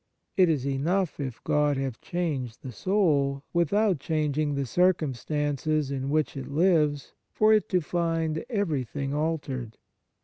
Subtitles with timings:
[0.35, 6.35] It is enough if God have changed the soul, without changing the circumstances in which
[6.35, 9.77] it lives, for it to find every thing altered.